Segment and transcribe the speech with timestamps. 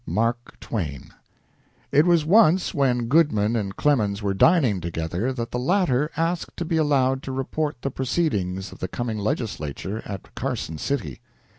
[0.07, 1.11] "MARK TWAIN"
[1.91, 6.65] It was once when Goodman and Clemens were dining together that the latter asked to
[6.65, 11.21] be allowed to report the proceedings of the coming legislature at Carson City.